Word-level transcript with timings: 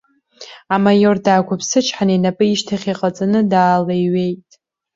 Амаиор 0.75 1.17
даақәыԥсычҳан, 1.25 2.09
инапы 2.15 2.45
ишьҭахь 2.47 2.87
иҟаҵаны 2.91 3.39
даалеиҩеит. 3.51 4.49